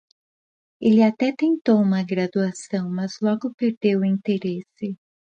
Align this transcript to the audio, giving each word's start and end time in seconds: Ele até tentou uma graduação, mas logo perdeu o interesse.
Ele 0.81 1.03
até 1.03 1.31
tentou 1.31 1.79
uma 1.79 2.01
graduação, 2.01 2.89
mas 2.89 3.19
logo 3.21 3.53
perdeu 3.55 3.99
o 3.99 4.03
interesse. 4.05 4.97